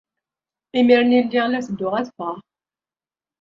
Imir-nni 0.79 1.19
lliɣ 1.25 1.45
la 1.47 1.59
ttedduɣ 1.61 1.93
ad 1.95 2.07
ffɣeɣ. 2.11 2.37